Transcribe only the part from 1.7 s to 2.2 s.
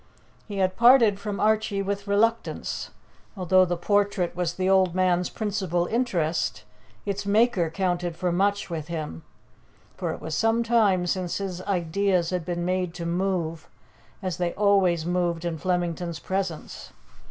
with